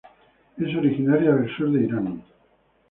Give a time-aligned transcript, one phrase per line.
[0.57, 2.23] Es originaria del sur de Irán.